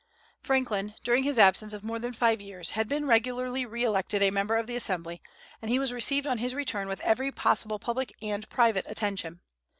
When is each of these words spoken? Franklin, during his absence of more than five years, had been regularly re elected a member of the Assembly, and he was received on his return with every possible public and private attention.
Franklin, 0.41 0.95
during 1.03 1.21
his 1.25 1.37
absence 1.37 1.73
of 1.73 1.83
more 1.83 1.99
than 1.99 2.11
five 2.11 2.41
years, 2.41 2.71
had 2.71 2.89
been 2.89 3.05
regularly 3.05 3.67
re 3.67 3.83
elected 3.83 4.23
a 4.23 4.31
member 4.31 4.55
of 4.57 4.65
the 4.65 4.75
Assembly, 4.75 5.21
and 5.61 5.69
he 5.69 5.77
was 5.77 5.93
received 5.93 6.25
on 6.25 6.39
his 6.39 6.55
return 6.55 6.87
with 6.87 7.01
every 7.01 7.31
possible 7.31 7.77
public 7.77 8.11
and 8.19 8.49
private 8.49 8.87
attention. 8.89 9.41